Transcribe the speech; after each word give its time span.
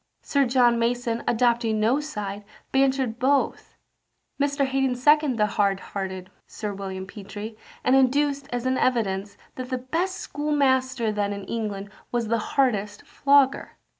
Sir 0.23 0.45
John 0.47 0.79
Mason, 0.79 1.23
adopting 1.27 1.79
no 1.79 1.99
side, 1.99 2.43
bantered 2.71 3.19
both. 3.19 3.75
Mr. 4.41 4.65
Haddon 4.65 4.95
seconded 4.95 5.37
the 5.37 5.45
hard 5.45 5.79
hearted 5.93 6.31
Sir 6.47 6.73
William 6.73 7.05
Petre, 7.05 7.49
and 7.83 7.95
adduced, 7.95 8.47
as 8.51 8.65
an 8.65 8.79
evidence, 8.79 9.37
that 9.57 9.69
the 9.69 9.77
best 9.77 10.17
schoolmaster 10.17 11.11
then 11.11 11.33
in 11.33 11.43
England 11.45 11.91
was 12.11 12.29
the 12.29 12.39
hardest 12.57 13.03
flogger. 13.05 13.73